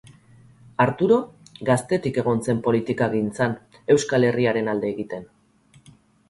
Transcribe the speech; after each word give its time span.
Arturo 0.85 1.17
gaztetik 1.69 2.17
egon 2.21 2.41
zen 2.47 2.63
politikagintzan 2.69 3.53
Euskal 3.97 4.27
Herriaren 4.31 4.73
alde 4.75 4.91
egiten. 4.95 5.29